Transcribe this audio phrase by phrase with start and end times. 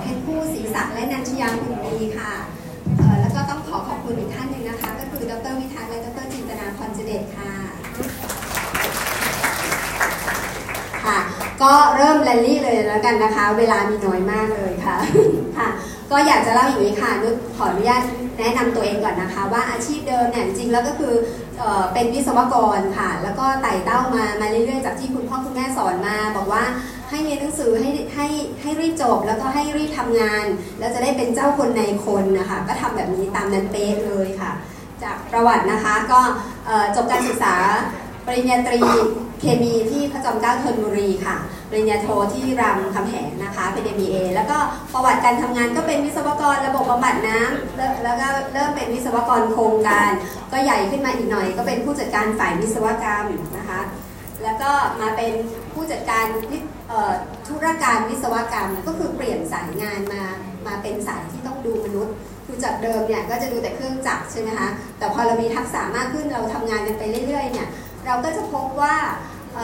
[0.00, 2.32] เพชรผู้ศรีศักดิ์และนันชยาคุณดีค่ะ
[3.20, 7.52] แล้วก็ต้องขอขอบคุณอีกท่านหนึ่งนะคะ ก็คือดรวิทักษ์และดรจินตนาพรเจเดชค่ะ
[11.04, 11.18] ค่ะ
[11.62, 14.96] ก็เริ่มแรลลี่เลยแล้วกันนะคะ เวลามีน้อยมากเลยค่ะ
[15.58, 15.68] ค่ะ
[16.10, 18.02] ก็อยากจะเล่าอย่างนี้ค่ะนุชขออนุญาต
[18.38, 21.14] แนะนำตัวเองก่อนนะคะ ว่าอาชีพเดิมเนี่ยจริงแล้วก็คือ
[21.92, 26.62] เป็นวิศวกรค่ะ แล้วก็ไต่เต้ามามาเรื่อยๆจากที่คุณพ่อคุณแม่สอนมา บอกว่า
[27.10, 28.26] ให้เรียนหนังสือให้ให้
[28.62, 30.44] ให้รีบจบ แล้วก็ให้รีบทำงาน
[30.78, 34.52] แล้วจะได้เป็นเจ้าคนในคนนะคะ ก็ทำแบบนี้ตามนั้นเป๊ะเลยค่ะ
[35.02, 36.20] จากประวัตินะคะก็
[36.96, 37.54] จบการศึกษา
[38.26, 38.80] ปริญญาตรี
[39.40, 41.36] เคมีที่พระจอมเกล้าธนบุรีค่ะ
[41.70, 44.56] ปริญญาโทที่รามคำแหงนะคะ เป็น MBA แล้วก็
[44.92, 50.10] ประวัติการทำงานก็เป็นวิศวกรระบบบำบัดน้ำแล้วก็เริ่มเป็นวิศวกรโครงการ
[50.52, 53.26] ก็ใหญ่ขึ้นมาอีกหน่อย ก็เป็นผู้จัดการฝ่ายวิศวกรรม
[53.58, 53.80] นะคะ
[54.42, 54.70] แล้วก็
[55.00, 55.32] มาเป็น
[55.72, 56.26] ผู้จัดการ
[57.46, 60.22] ธุรการวิศวกรรม ก็คือเปลี่ยนสายงานมา
[60.66, 62.14] มาเป็นสายที่ต้องดูมนุษย์
[62.46, 64.68] คือจากเดิมเนี่ยก็จะดูแต่เครื่องจักรใช่ไหมคะ
[64.98, 67.68] แต่พอเรามีทักษะมากขึ้นเราทำงานกันไปเรื่อยๆเนี่ย
[68.06, 68.96] เราก็จะพบว่า
[69.54, 69.58] เ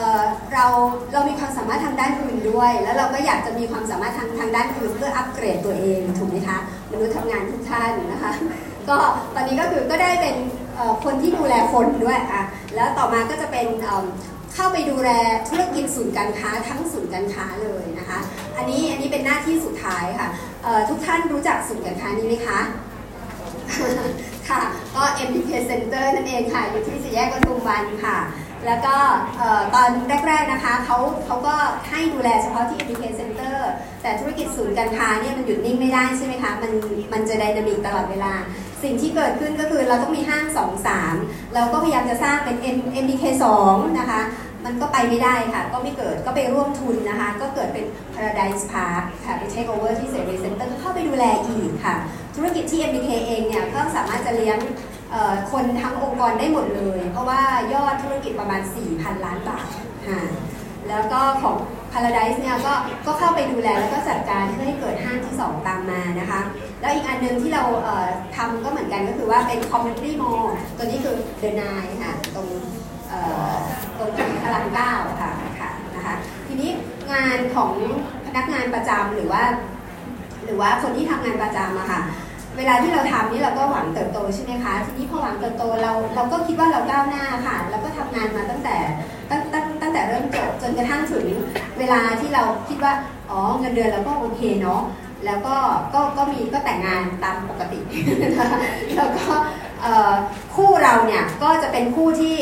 [0.53, 0.65] เรา
[1.13, 6.57] เรามีความสามารถทางด้านอื่นด้วย แล้วเราก็อยากจะมีความสามารถทางทางด้านอื่นเพื่ออัปเกรดตัวเองถูกไหมคะ
[6.91, 8.31] มนุษย์ทำงานทุกท่านนะคะ
[8.89, 8.97] ก็
[9.35, 10.35] ตอนนี้ก็คือก็ได้เป็น
[11.03, 12.43] คนที่ดูแลคนด้วยอะ
[12.75, 13.67] แล้วต่อมาก็จะเป็น
[14.55, 15.09] เข้าไปดูแล
[15.49, 18.19] ธุรกิจศูนย์การค้าทั้งศูนย์การค้าเลยนะคะ
[18.57, 20.27] อันนี้อันนี้เป็นหน้าที่สุดท้ายค่ะ
[20.89, 22.59] ทุกท่านรู้จักศูนย์การค้านี้ไหมคะ
[24.49, 24.61] ค่ะ
[24.95, 28.17] ก็ MDK Center นั่นเองค่ะ อยู่ที่สี่แยกปทุมวันค่ะ
[28.65, 28.95] แล้วก็
[29.75, 29.89] ตอน
[30.27, 31.55] แรกๆนะคะเขาเขาก็
[31.89, 33.57] ให้ดูแลเฉพาะที่ MDK Center
[34.01, 36.71] แต่ธุรกิจศูนย์การค้าเนี่ยมันหยุดนิ่งไม่ได้ใช่ไหมคะ มัน
[37.13, 38.33] มันจะไดนามิกตลอดเวลา
[38.83, 43.23] สิ่งที่เกิดขึ้นก็คือเราต้องมีห้าง2 3เราก็พยายามจะสร้างเป็น M MDK
[43.63, 44.21] 2นะคะ
[44.65, 51.95] มันก็ไปไม่ได้ค่ะ ก็ไม่เกิดก็ไปร่วมทุนนะคะ ก็เกิดเป็น Paradise Park ค่ะไป take over ที่เซรีเซ็นเตอร์เข้าไปดูแลอีกค่ะ
[52.35, 54.57] ธุรกิจที่ MBK เองเนี่ยก็สามารถจะเลี้ยง
[55.51, 57.41] คนทั้งองค์กรได้หมดเลย เพราะว่า
[57.73, 58.61] ยอดธุรกิจประมาณ
[58.93, 59.67] 4,000 ล้านบาท
[60.07, 60.21] ค่ะ
[60.89, 61.55] แล้วก็ของ
[61.93, 62.73] Paradise เนี่ยก็
[63.05, 66.41] ก็เข้าไปดูแลแล้วก็จัดการเพื่อให้เกิดห้างที่ 2 ตามมานะคะ
[66.81, 70.45] แล้วอีกอันหนึงที่เราเอ่อทำก็เหมือนกันก็คือว่าเป็น Community Mall
[70.77, 72.47] ตัวนี้คือ The Nine ค่ะตรง
[73.09, 73.19] เอ่
[73.51, 73.53] อ
[73.97, 74.09] ตรง
[74.43, 76.15] พลังเก้าค่ะค่ะนะคะ
[76.47, 76.69] ทีนี้
[77.11, 77.71] งานของ
[78.25, 79.43] พนักงานประจำหรือว่า
[80.45, 82.01] หรือว่าคนที่ทำงานประจำอะค่ะ
[82.57, 88.77] เวลาที่เราทำนี่เราก็หวังเติบโตใช่ไหมคะ ทีนี้พอหวังเติบโตเราเราก็คิดว่าเราก้าวหน้าค่ะ แล้วก็ทำงานมาตั้งแต่
[89.29, 91.25] ตั้งตั้งตั้งแต่เริ่มจบจนกระทั่งถึง
[91.79, 92.93] เวลาที่เราคิดว่า
[93.31, 94.81] อ๋อเงินเดือนเราก็โอเคเนาะ
[95.25, 95.55] แล้วก็
[95.93, 97.79] ก็ก็มีก็แต่งงานตามปกติ
[98.97, 99.25] แล้วก็
[100.55, 102.35] คู่เราเนี่ยก็จะเป็นคู่ที่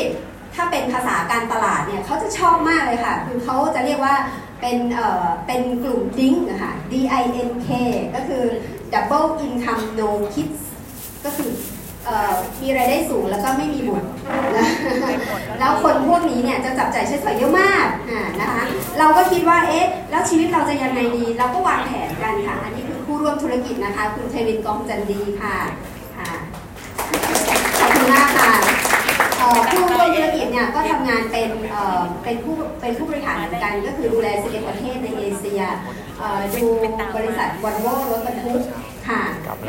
[0.54, 4.14] ถ้าเป็นภาษาการตลาดเนี่ยเขาจะชอบมากเลยค่ะ คือเขาจะเรียกว่า
[4.60, 7.68] เป็นเอ่อเป็นกลุ่มดิ้งนะคะ D I N K
[8.14, 8.44] ก็คือ
[8.92, 10.60] Double Income No Kids
[11.24, 11.50] ก็คือ
[12.62, 14.08] มีรายได้สูงแล้วก็ไม่มีบุตร
[15.58, 18.64] แล้วคนพวกนี้เนี่ยจะจับใจายใช้สอยเยอะมากอ่านะคะ
[18.98, 25.56] เราก็คิดว่าเอ๊ะแล้วชีวิตเราจะยังไงดี เราก็วางแผนกันค่ะ อันนี้คือผู้ร่วมธุรกิจนะคะ คุณเทวินกองจันดีค่ะ
[26.18, 26.30] ค่ะ
[27.78, 28.52] ขอบคุณมากค่ะ
[29.38, 35.62] เอ่อผู้ร่วมธุรกิจเนี่ยก็ทำงานเป็นเอ่อเป็นผู้เป็นผู้บริหารเหมือนกัน ก็คือดูแล11ประเทศในเอเชีย
[36.18, 36.66] เอ่อดู
[37.16, 38.60] บริษัทวอลโว่รถบรรทุก
[39.08, 39.20] ค่ะ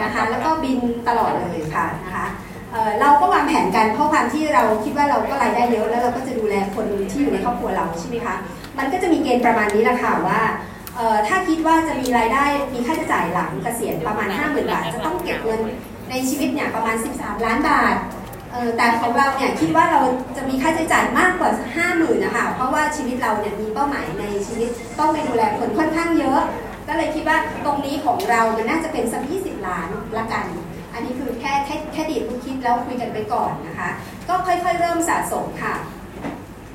[0.02, 2.28] นะคะแล้วก็บินตลอดเลยค่ะนะคะ
[2.72, 8.36] เอ่อเราก็วางแผนกันเพราะความที่เราคิดว่าเราก็รายได้เยอะแล้วเราก็จะดูแลคนที่อยู่ในครอบครัวเราใช่ไหมคะ
[8.78, 10.42] มันก็จะมีเกณฑ์ประมาณนี้แหละค่ะว่า
[10.96, 15.62] เอ่อถ้าคิดว่าจะมีรายได้มีค่าใช้จ่ายหลังเกษียณประมาณ 50,000 บาท จะต้องเก็บเงิน
[16.10, 17.96] ในชีวิตเนี่ยประมาณ 13 ล้านบาท
[18.52, 20.02] เอ่อแต่ของเราเนี่ยคิดว่าเรา
[20.38, 21.52] จะมีค่าใช้จ่ายมากกว่า
[21.88, 24.70] 50,000นะคะเพราะว่าชีวิตเราเนี่ยมีเป้าหมายในชีวิต
[25.00, 26.40] ต้องไปดูแลคนค่อนข้างเยอะ
[26.92, 29.88] ก็เลยคิดว่าตรงนี้ของเรามันน่าจะเป็นสัก20 ล้าน
[30.18, 30.46] ละกัน
[30.94, 33.90] อันนี้คือแค่แค่แค่ดีดผู้คิดแล้วคุยกันไปก่อนนะคะ
[34.28, 35.76] ก็ค่อยๆเริ่มสะสมค่ะ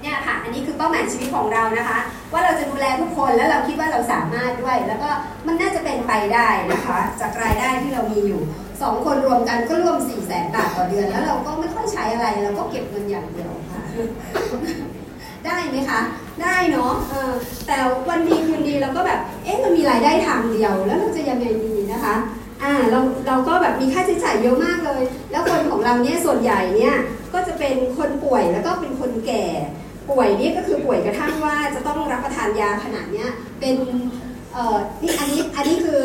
[0.03, 1.99] เนี่ยค่ะ อันนี้คือเป้าหมายชีวิตของเรานะคะ
[2.33, 5.09] ว่าเราจะดูแลทุกคนแล้วเราคิดว่าเราสามารถด้วย แล้วก็
[5.47, 8.43] มันน่าจะเป็นไปได้นะคะ จากรายได้ที่เรามีอยู่
[8.83, 13.83] สองคนรวมกันก็รวม4ี่แสนบาทต่อเดือน แล้วเราก็ไม่ค่อยใช้อะไรเราก็เก็บเงินอย่างเดียวค่ะ
[15.45, 16.01] ได้ไหมคะ
[16.43, 17.33] ได้เนาะเออ
[17.67, 17.77] แต่
[18.09, 22.17] วันดีคืนดีเราก็แบบ เอ๊ะมันมีรายได้ทางเดียว แล้วเราจะยังไงดีนะคะ
[22.63, 26.95] อ่าเราเราก็แบบมีค่าใช้จ่ายเยอะมากเลย แล้วคนของเราเนี่ยส่วนใหญ่เนี่ย
[27.35, 29.45] ก็จะเป็นคนป่วยแล้วก็เป็นคนแก่
[30.11, 33.29] ป่วยนี่ก็คือป่วยกระทั่งว่าจะต้องรับประทานยาขนาดเนี้ย
[33.61, 33.77] เป็น
[34.53, 36.01] เอ่อนี่อันนี้อันนี้คือ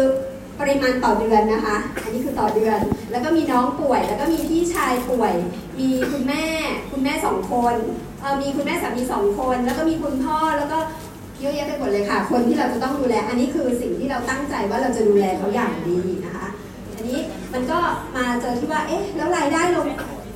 [0.59, 2.79] ปริมาณต่อเดือนนะคะ อันนี้คือต่อเดือน
[3.11, 5.33] แล้วก็มีน้องป่วย แล้วก็มีพี่ชายป่วย
[5.79, 6.45] มีคุณแม่
[6.91, 7.75] คุณแม่สองคน
[8.41, 10.77] มีคุณแม่สามีสองคน แล้วก็มีคุณพ่อแล้วก็
[11.41, 16.47] เยอะแยะไปหมดเลยค่ะ คนที่เราจะต้องดูแล อันนี้คือสิ่งที่เราตั้งใจว่าเราจะดูแลเขาอย่างดีนะคะ
[16.95, 17.19] อันนี้
[17.53, 17.79] มันก็
[18.17, 19.85] มาเจอที่ว่า เอ๊ะ แล้วรายได้ลง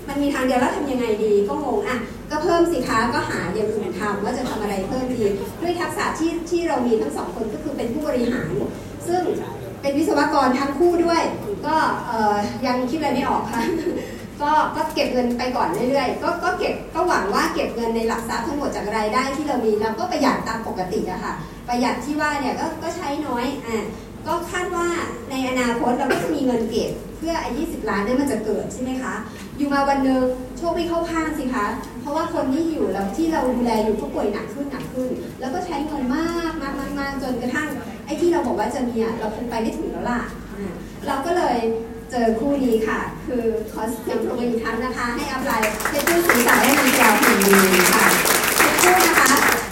[0.07, 1.97] มันมีทางเดียวแล้วทำยังไงดี ก็งงอะ
[2.31, 5.23] ก็เพิ่มสิคะก็หาอย่างอื่นทำว่าจะทำอะไรเพิ่มดี
[5.61, 8.51] ด้วยทักษะที่ที่เรามีทั้งสองคนก็คือเป็นผู้บริหาร
[9.07, 9.21] ซึ่ง
[9.81, 11.21] เป็นวิศวกรทั้งคู่ด้วย
[11.67, 11.75] ก็
[12.67, 13.61] ยังคิดอะไรไม่ออกค่ะ
[14.41, 21.33] ก็ก็เก็บเงินไปก่อนเรื่อยๆ ก็ก็เก็บก็หวังว่าเก็บเงินในหลักทรัพย์ทั้งหมดจากรายได้ที่เรามีเราก็ประหยัดตามปกติอะค่ะ
[21.67, 23.85] ประหยัดที่ว่าเนี่ยก็ก็ใช้น้อยอะ
[24.27, 24.87] ก็คาดว่า
[25.29, 29.13] ในอนาคตเราก็จะมีเงินเก็บเพื่อไอ้20ล้านนี่มันจะเกิดใช่ไหมคะ
[29.57, 30.21] อยู่มาวันหนึ่ง
[30.57, 31.65] โชคไม่เข้าข้างสิคะ
[32.01, 35.09] เพราะว่าคนที่อยู่เราที่เราดูแลอยู่ก็ป่วยหนักขึ้นหนักขึ้น
[35.39, 37.67] แล้วก็ใช้เงินมากมากมากมากจนกระทั่ง
[38.05, 40.21] ไอ้ที่เราบอกว่าจะมีอะเราคงไปไม่ถึงแล้วล่ะ
[41.07, 41.57] เราก็เลย
[42.11, 43.43] เจอคู่นี้ค่ะ คือ
[43.73, 48.05] ขอเสียงปรบมืออีกครั้งนะคะ ให้อัพไลน์เป็นผู้สื่อสารให้มีแกวผิวดีค่ะ
[48.81, 49.29] คู่นะคะ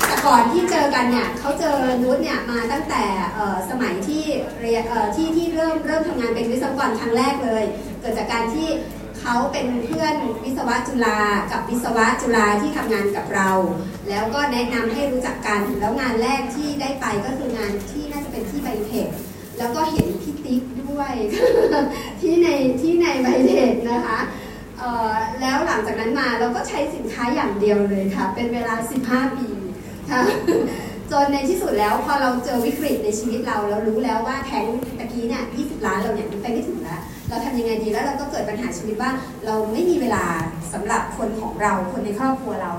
[0.07, 3.03] แต่ก่อนที่เจอกันเนี่ยเขาเจอนุชเนี่ยมาตั้งแต่
[3.69, 4.23] สมัยที่
[4.59, 4.83] เรียน
[5.15, 7.63] ที่ที่เริ่มเริ่มทำงานเป็นวิศวกรครั้งแรกเลย
[7.99, 8.69] เกิดจากการที่
[9.19, 11.19] เขาเป็นเพื่อนวิศวะจุฬา
[11.51, 13.49] กับวิศวะจุฬาที่ทำงานกับเรา
[14.09, 19.07] แล้วก็แนะนำให้รู้จักกันแล้วงานแรกที่ได้ไปก็คืองานที่น่าจะเป็นที่ไบเทค
[19.57, 20.07] แล้วก็เห็น
[20.45, 21.13] ติ๊กด้วย
[22.19, 22.47] ที่ใน
[22.81, 23.53] ที่ในไบเท
[23.91, 24.19] นะคะ
[25.41, 28.75] แล้วหลังจากนั้นมาเราก็ใช้สินค้าอย่างเดียวเลยค่ะ เป็นเวลา
[29.07, 29.47] 15 ปี
[30.11, 30.21] ค่ะ
[31.11, 34.65] จนในที่สุดแล้วพอเราเจอวิกฤตในชีวิตเราเรารู้แล้วว่าแท้ง
[34.99, 39.11] ตะกี้เนี่ย20 ล้านเราเนี่ยไปไม่ถึงแล้ว เราทำยังไงดีแล้วเราก็เกิดปัญหาชีวิตว่า
[39.45, 40.23] เราไม่มีเวลา
[40.73, 42.71] สำหรับคนของเราคนในครอบครัวเรา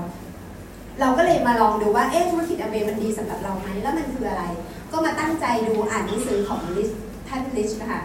[0.99, 4.43] เราก็เลยมาลองดูว่าเอ๊ะธุรกิจอเมมันดีสำหรับเราไหมแล้วมันคืออะไร
[4.91, 6.89] ก็มาตั้งใจดูอ่านหนังสือของลิส
[7.29, 8.01] ท่านลิชนะคะ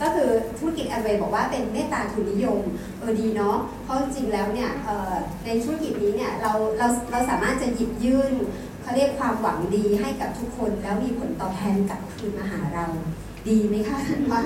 [0.00, 0.28] ก็คือ
[0.58, 2.60] ธุรกิจแอเมบอกว่าเป็นเมตตาทุนนิยม
[2.98, 4.70] เออดีเนาะเพราะจริงแล้วเนี่ย
[5.44, 8.32] ในธุรกิจนี้เนี่ยเราเราเราสามารถจะหยิบยื่น
[8.82, 12.86] เขาเรียกความหวังดีให้กับทุกคนแล้วมีผลตอบแทนกลับคืนมาหาเรา
[13.48, 14.42] ดีไหมคะท่านว่า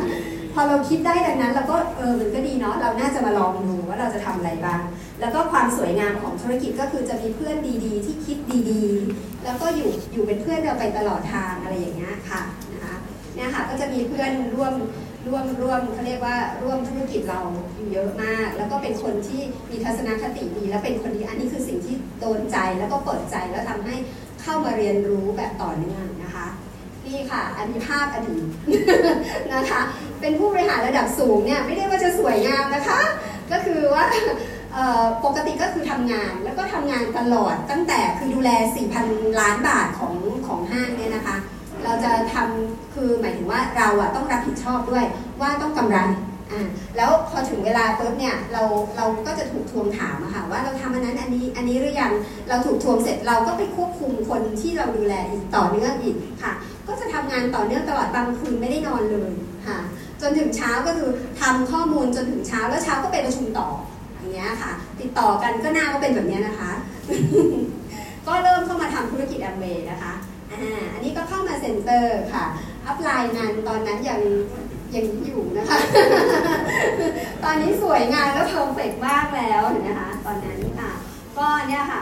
[0.54, 4.80] พอเราคิดได้ดังนั้นเราก็เออมันก็ดีเนาะเราน่าจะมาลองดูว่าเราจะทำอะไรบ้าง
[5.20, 8.38] แล้วก็ความสวยงามของธุรกิจก็คือจะมีเพื่อนดีๆ ที่คิด
[8.70, 12.40] ดีๆ แล้วก็อยู่อยู่เป็นเพื่อนเราไปตลอดทางอะไรอย่างเงี้ยค่ะ
[13.36, 14.74] เนี่ยค่ะก็จะมีเพื่อนร่วม
[15.28, 17.40] ร่วมร่วมเขาเรียกว่าร่วมธุรกิจเรา
[17.76, 23.96] อยู่เยอะมาก แล้วก็เป็นคนที่มีทัศนคติดี แล้วเป็นคนดีอันนี้คือสิ่งที่โดนใจแล้วก็เปิดใจแล้วทำให้
[24.42, 26.46] เข้ามาเรียนรู้แบบต่อเนื่องนะคะ
[27.06, 28.44] นี่ค่ะ อันนี้ภาพอดีต
[29.54, 29.80] นะคะ
[30.20, 33.00] เป็นผู้บริหารระดับสูงเนี่ยไม่ได้ว่าจะสวยงามนะคะ
[33.52, 34.04] ก็คือว่า
[35.24, 38.50] ปกติก็คือทำงานแล้วก็ทำงานตลอดตั้งแต่คือดูแล
[38.94, 40.14] 4,000 ล้านบาทของ
[40.46, 41.15] ของห้างเนี่ยนะ
[41.86, 45.04] เราจะทำคือหมายถึงว่าเราอะต้องรับผิดชอบด้วย
[45.40, 45.98] ว่าต้องกำไร
[46.52, 46.66] อ่า
[46.96, 48.62] แล้วพอถึงเวลาปุ๊บเนี่ยเรา
[48.96, 52.12] เราก็จะถูกทวงถามอะค่ะว่าเราทำอันนั้นอันนี้อันนี้หรือยัง
[52.48, 56.52] เราถูกทวงเสร็จเราก็ไปควบคุมคนที่เราดูแลอีกต่อเนื่องอีกค่ะ
[56.86, 59.30] ก็จะทำงานต่อเนื่องตลอดบางคืนไม่ได้นอนเลย
[59.66, 59.78] ค่ะ
[60.20, 61.10] จนถึงเช้าก็คือ
[61.40, 63.68] ทำข้อมูลจนถึงเช้าแล้วเช้าก็ไปประชุมต่อ
[64.16, 66.70] อย่างเงี้ยค่ะ ติดต่อกันก็หน้าก็เป็นแบบนี้นะคะ
[68.26, 70.12] ก็เริ่มเข้ามาทำธุรกิจแอมเวย์นะคะ
[70.92, 72.44] อันนี้ก็เข้ามา center ค่ะ
[72.86, 74.20] upline นั้นตอนนั้นยัง
[74.94, 75.78] ยังอยู่นะคะ
[77.44, 80.92] ตอนนี้สวยงามแล้ว perfect มากแล้วนะคะ ตอนนั้นค่ะ
[81.38, 82.00] ก็เนี่ยค่ะ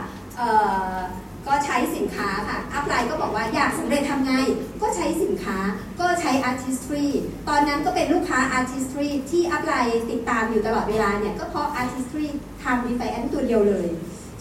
[1.47, 4.35] ก็ใช้สินค้าค่ะ upline ก็บอกว่าอยากสำเร็จทำไง
[4.83, 5.59] ก็ใช้สินค้า
[6.01, 7.07] ก็ใช้ artistry
[7.49, 12.27] ตอนนั้นก็เป็นลูกค้า artistry ที่ upline ติดตามอยู่ตลอดเวลาเนี่ย ก็เพราะ artistry
[12.63, 13.87] Time Defiance ตัวเดียวเลย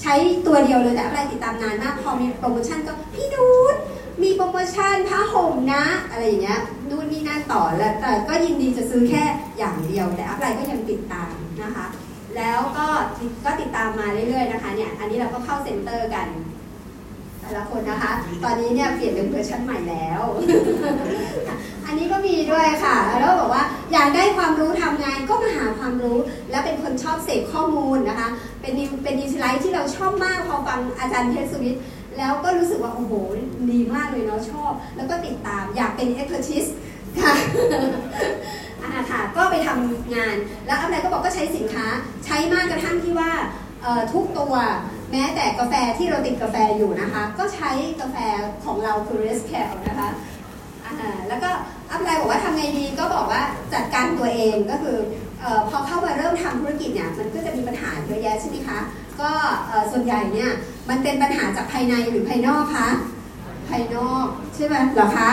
[0.02, 0.14] ใช้
[0.48, 3.76] ตัวเดียวเลยแต่ upline ติดตามนานมาก พอมีโปรโมชั่นก็พี่นุช
[4.24, 9.24] มีโปรโมชั่นผ้าห่มนะ อะไรอย่างเงี้ยนู่นนี่นั่นต่อแล้วแต่ก็ยินดีจะซื้อแค่
[9.58, 11.86] อย่างเดียว แต่ upline ก็ยังติดตามนะคะ
[12.38, 12.88] แล้วก็
[13.46, 16.28] ก็ติดตามมาเรื่อยๆนะคะเนี่ยอันนี้เราก็เข้าเซ็นเตอร์กัน
[17.40, 18.14] แต่ละคนนะคะ
[18.44, 20.22] ตอนนี้เนี่ยเปลี่ยนเป็นเวอร์ชันใหม่แล้ว
[21.86, 23.64] อันนี้ก็มีด้วยค่ะ แล้วบอกว่า
[23.94, 26.18] อยากได้ความรู้ทำงานก็มาหาความรู้
[26.52, 28.30] แล้วเป็นคนชอบเสพข้อมูลนะคะ
[28.62, 31.76] เป็นเป็นดีไลท์ที่เราชอบมากพอฟังอาจารย์เทสวิท
[32.18, 33.14] แล้วก็รู้สึกว่า โอ้โห
[33.72, 36.66] ดีมากเลยเนาะชอบ แล้วก็ติดตามอยากเป็นเอ็กซ์ทิส
[37.22, 37.34] ค่ะ
[38.84, 40.36] อ่าค่ะ ก็ไปทำงาน
[40.68, 41.86] แล้วอะไรก็บอกก็ใช้สินค้า
[42.26, 43.32] ใช้มากกระทั่งที่ว่า
[44.14, 44.56] ทุกตัว
[45.12, 48.16] แม้แต่กาแฟที่เราติดกาแฟอยู่นะคะ ก็ใช้กาแฟ
[48.66, 50.10] ของเราคือ r e s c a l นะคะ
[51.28, 51.50] แล้วก็
[51.92, 53.42] อัพไลน์บอกว่าทำไงดีก็บอกว่า
[53.74, 54.98] จัดการตัวเองก็คือ
[55.44, 58.80] อพอเข้ามาเริ่มทำธุรกิจเนี่ยมันก็จะมีปัญหาเยอะแยะใช่ไหมคะ
[59.22, 59.32] ก็
[59.92, 60.52] ส่วนใหญ่เนี่ย
[60.90, 62.90] มันเป็นปัญหาจากภายในหรือภายนอกคะ
[63.70, 65.32] ภายนอกใช่ไหมเหรอคะ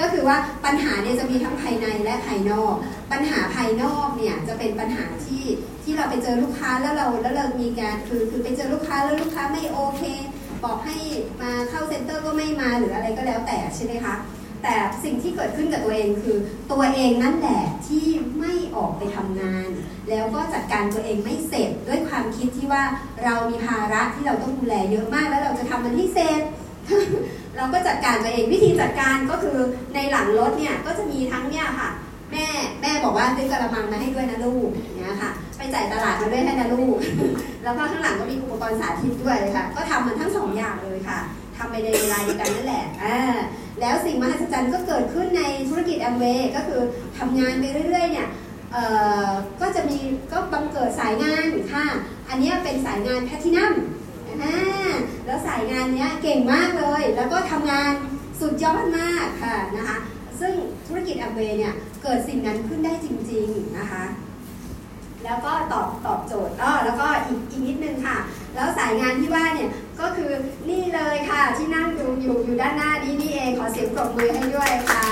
[0.00, 2.74] ก็คือว่าปัญหาเนี่ยจะมีทั้งภายในและภายนอก
[3.12, 5.44] ปัญหาภายนอกเนี่ยจะเป็นปัญหาที่
[5.84, 10.02] ที่เราไปเจอลูกค้าแล้วเราแล้วเรามีการคือคือไปเจอลูกค้าแล้วลูกค้าไม่โอเค
[10.64, 10.96] บอกให้
[11.42, 14.14] มาเข้าเซ็นเตอร์ก็ไม่มาหรืออะไรก็แล้วแต่ใช่ไหมคะ
[14.62, 14.74] แต่
[15.04, 16.36] สิ่งที่เกิดขึ้นกับตัวเองคือ
[16.72, 18.06] ตัวเองนั่นแหละที่
[18.40, 19.68] ไม่ออกไปทำงาน
[20.10, 22.82] แล้วก็จัดการตัวเองไม่เสร็จด้วยความคิดที่ว่า
[23.24, 26.40] เรามีภาระที่เราต้องดูแลเยอะมากแล้วเราจะทำมันให้เสร็จ
[27.56, 29.58] เราก็จัดการตัวเองวิธีจัดการก็คือ
[29.94, 31.88] ในหลังรถเนี่ยก็จะมีทั้งเนี่ยค่ะ
[32.32, 32.46] แม่
[32.82, 36.96] แม่บอกว่าซื้อกระมังมาให้ด้วยนะลูกเนี่ยค่ะ ไปจ่ายตลาดมาด้วยให้นะลูก
[37.64, 41.18] แล้วก็ข้างหลังก็มีอุปกรณ์สาธิตด้วยค่ะ ก็ทำมันทั้งสองอย่างเลยค่ะ
[41.56, 43.16] ทำไปในเวลาเดียวกันนั่นแหละอ่า
[43.80, 46.80] แล้วสิ่งมหัศจรรย์ก็เกิดขึ้นในธุรกิจแอมเวย์ก็คือ
[47.18, 48.28] ทำงานไปเรื่อยๆเนี่ย
[49.60, 49.98] ก็จะมี
[50.32, 51.86] ก็บังเกิดสายงานค่ะ
[52.28, 53.74] อันนี้เป็นสายงานแพทินัม
[55.26, 57.92] แล้วสายงานเนี้ยเก่งมากเลย แล้วก็ทำงาน
[58.40, 59.96] สุดยอดมากค่ะนะคะ
[60.40, 60.52] ซึ่ง
[60.86, 64.04] ธุรกิจแอมเวย์เนี่ยเกิดสิ่งนั้นขึ้นได้จริง ๆ นะคะ
[65.24, 68.16] แล้วก็ตอบตอบโจทย์อ๋อแล้วก็อีกอีกนิดนึงค่ะ
[68.54, 70.30] แล้วสายงานที่ว่าเนี่ยก็คือ
[70.68, 75.02] นี่เลยค่ะที่นั่งดูอยู่อยู่ด้านหน้านี้นี่เองขอเสียงปรบมือให้ด้วยค่ะ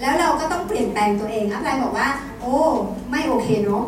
[0.00, 2.08] แล้วเราก็ต้องเปลี่ยนแปลงตัวเองอะไรบอกว่า
[2.40, 2.56] โอ้
[3.10, 3.84] ไม่โอเคเนาะ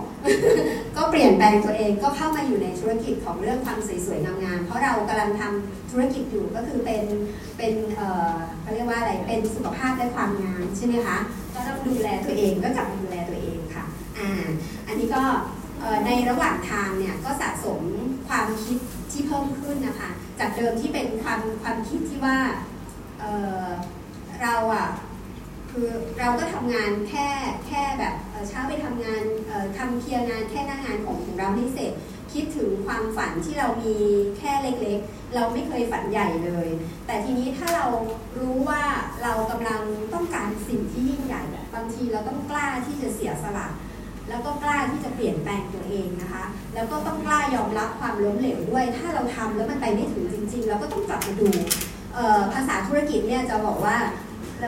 [0.96, 7.04] ก็เปลี่ยนแปลงตัวเองก็เข้ามาอยู่ในธุรกิจของเรื่องความสวยๆงามๆเพราะเรากำลังทำธุรกิจอยู่ก็คือเป็น
[7.58, 11.18] เป็นเอ่อเขาเรียกว่าอะไรเป็นสุขภาพและความงามใช่ไหมคะ
[11.54, 13.84] ก็ต้องดูแลตัวเองก็กลับมาดูแลตัวเองค่ะ
[14.18, 14.30] อ่า
[14.86, 15.22] อันนี้ก็
[16.06, 17.82] ในระหว่างทางเนี่ยก็สะสม
[18.28, 18.78] ความคิด
[19.12, 20.10] ที่เพิ่มขึ้นนะคะ
[20.40, 22.36] จากเดิมที่เป็นความความคิดที่ว่า
[23.20, 24.88] เเราอะ
[25.74, 27.28] คือเราก็ทำงานแค่
[27.66, 28.14] แค่แบบ
[28.48, 31.92] เช้าไปทำงานเอ่อทำเคลียร์งานแค่หน้างานของของเราให้เสร็จ
[32.32, 33.96] คิดถึงความฝันที่เรามี
[34.38, 36.68] แค่เล็กๆ เราไม่เคยฝันใหญ่เลย
[37.06, 37.86] แต่ทีนี้ถ้าเรา
[38.38, 38.82] รู้ว่า
[39.22, 39.82] เรากำลัง
[40.14, 41.42] ต้องการสิ่งที่ยิ่งใหญ่
[41.74, 43.66] บางทีเราต้องกล้าที่จะเสียสละ
[44.28, 51.48] แล้วก็กล้าที่จะเปลี่ยนแปลงตัวเองนะคะ แล้วก็ต้องกล้ายอมรับความล้มเหลวด้วย ถ้าเราทำแล้วมันไปไม่ถึงจริง ๆ เราก็ต้องกลับมาดู
[52.54, 53.96] ภาษาธุรกิจเนี่ยจะบอกว่า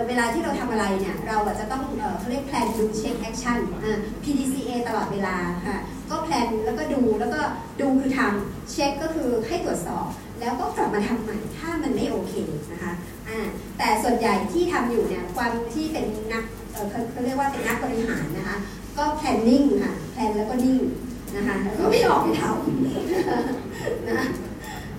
[0.09, 1.83] เวลาที่เราทำอะไรเนี่ย เราจะต้อง
[2.19, 5.37] เขาเรียก plan do check action อ่า PDCA ตลอดเวลา
[5.69, 5.79] ค่ะ
[6.11, 7.41] ก็แพลนแล้วก็ดูแล้วก็
[7.81, 10.09] ดูคือทำเช็คก็คือให้ตรวจสอบ
[10.41, 12.35] แล้วก็กลับมาทำใหม่ถ้ามันไม่โอเค
[12.73, 12.93] นะคะ
[13.29, 13.39] อ่า
[13.79, 16.45] แต่ส่วนใหญ่ที่ทำอยู่เนี่ยความที่เป็นนัก
[17.11, 18.57] เขาเรียกว่าเป็นนักบริหารนะคะ
[18.99, 20.81] ก็ planning ค่ะแพลนแล้วก็นิ่ง
[21.37, 24.25] นะคะแล้วก็ไม่ออกไปทำนะ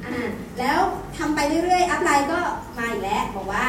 [0.05, 0.27] อ่า
[0.59, 0.79] แล้ว
[1.17, 2.39] ทำไปเรื่อยๆ upline ก็
[2.77, 3.65] มาอีกแล้วบอกว่า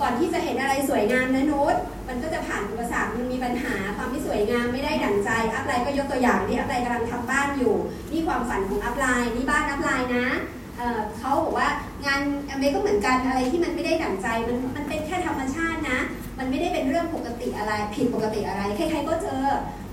[0.00, 1.76] ก่อนที่จะเห็นอะไรสวยงามนะนุช
[2.08, 7.74] มันก็จะผ่านอุปสรรค มันมีปัญหาความไม่สวยงามไม่ได้ดั่งใจ upline ก็ยกตัวอย่างนี่ upline กำลังทำบ้านอยู่
[8.12, 10.80] นี่ความฝันของ upline นี่บ้าน upline นะ
[11.18, 11.68] เขาบอกว่า
[12.06, 15.98] งานแอมเวย์ก็เหมือนกันอะไรที่มันไม่ได้ดั่งใจ มันมันเป็นแค่ธรรมชาตินะ
[16.38, 19.44] มันไม่ได้เป็นเรื่องปกติอะไรผิดปกติอะไรใครๆก็เจอ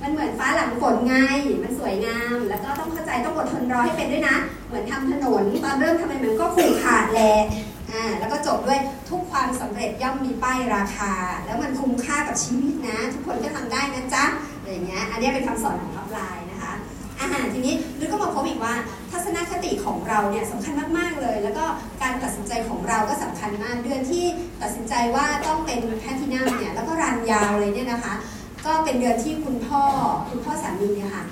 [0.01, 1.15] มันเหมือนฟ้าหลังฝนไง
[1.63, 7.33] มันสวยงาม แล้วก็ต้องเข้าใจต้องอดทนรอให้เป็นด้วยนะ เหมือนทำถนนตอนเริ่มทำไมมันก็ขู่ขาดแหละ
[7.99, 8.79] อ่าแล้วก็จบด้วย
[9.09, 11.13] ทุกความสำเร็จย่อมมีป้ายราคา
[11.45, 14.25] แล้วมันคุ้มค่ากับชีวิตนะ ทุกคนก็ทำได้นะจ๊ะ
[14.59, 16.73] อะไรอย่างเงี้ยอันนี้เป็นคำสอนของอัพไลน์นะคะ
[17.21, 18.73] อาหารทีนี้ลึกก็มาพบอีกว่า
[19.11, 21.65] ทัศนคติของเราเนี่ยสำคัญมากๆเลย แล้วก็
[22.01, 24.25] การตัดสินใจของเราก็สำคัญมากเดือนที่
[24.61, 28.13] ตัดสินใจว่าต้องเป็นแพทินัมเนี่ยแล้วก็รันยาวเลยเนี่ยนะคะ
[28.65, 29.83] ก็เป็นเดือนที่คุณพ่อ
[30.29, 31.25] คุณพ่อสามีเนี่ยค่ะ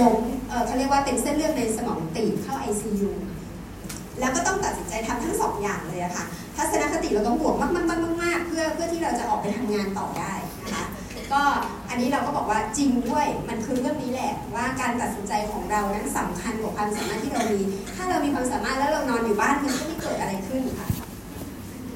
[0.00, 3.10] ล้มเอ่อเขาเรียกว่าเป็นเส้นเลือดในสมองตีบเข้า ICU
[4.20, 6.24] แล้วก็ต้องตัดสินใจทำทั้งสองอย่างเลยอะค่ะ
[6.56, 10.84] ทัศนคติเราต้องบวกมากๆๆๆเพื่อเพื่อที่เราจะออกไปทำงานต่อได้นะคะ
[11.32, 11.42] ก็
[11.88, 17.60] อันนี้เราก็บอกว่าจริงด้วยมันคือเรื่องนี้แหละว่าการตัดสินใจของเรานั้นสำคัญกว่าความสามารถที่เรามี
[17.96, 20.88] ถ้าเรามีความสามารถแล้วเรานอนอยู่บ้านมันก็ไม่เกิดอะไรขึ้นค่ะ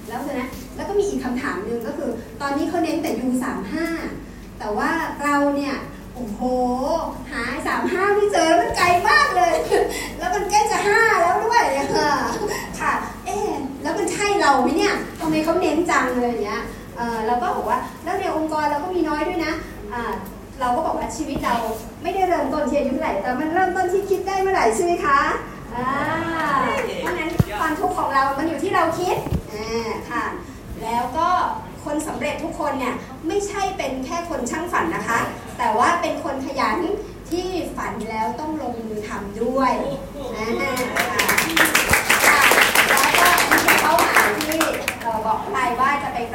[0.08, 2.10] แล้วนะแล้วก็มีอีกคำถามหนึ่งก็คือ
[2.40, 3.72] ตอนนี้เขาเน้นแต่ U35
[4.58, 4.90] แต่ว่า
[5.22, 5.76] เราเนี่ย
[6.14, 6.40] โอ้โห
[7.30, 9.54] หาสามห้าไม่เจอมันไกลมากเลย
[10.18, 11.62] แล้วมันใกล้จะห้าแล้วด้วย
[11.96, 12.10] ค่ะ
[12.80, 12.92] ค่ะ
[13.26, 13.36] เอ๊
[13.82, 16.62] แล้วมันใช่เราไหมเนี่ยทำไมเขาเน้นจังเลยเงี้ย
[16.96, 19.52] เออเราก็บอกว่าแล้วในองค์กรเราก็มีน้อยด้วยนะ
[19.92, 20.12] อ่า
[20.60, 21.56] เราก็บอกว่าชีวิตเรา
[22.02, 25.20] ไม่ได้เริ่มต้นที่อายุเท่าไหร่แต่มันเริ่มต้นที่คิดได้เมื่อไหร่ใช่ไหมคะ
[25.74, 25.88] อ่า
[27.00, 29.16] เพราะฉะนั้นความทุกข์ของเรา มันอยู่ที่เราคิด
[29.52, 30.24] อ่าค่ะ
[30.82, 31.28] แล้วก็
[31.84, 32.94] คนสำเร็จทุกคนเนี่ย
[33.28, 35.20] ไม่ใช่เป็นแค่คนช่างฝันนะคะ
[35.58, 36.78] แต่ว่าเป็นคนขยัน
[37.30, 37.46] ที่
[37.76, 39.74] ฝันแล้วต้องลงมือทำด้วย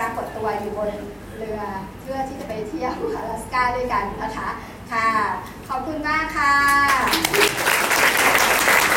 [0.03, 0.91] รากฏตัวอยู่บน
[1.37, 1.61] เรือ
[2.01, 4.49] เพื่อที่จะไปเที่ยวอลาสก้าด้วยกันนะคะ
[4.91, 5.07] ค่ะ
[5.69, 7.52] ขอบคุณมากค่ะ